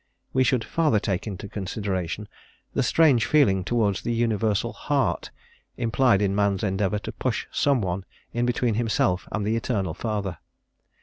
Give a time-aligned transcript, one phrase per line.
[0.33, 2.27] We should further take into consideration
[2.73, 5.29] the strange feeling towards the Universal Heart
[5.77, 10.39] implied in man's endeavour to push some one in between himself and the Eternal Father.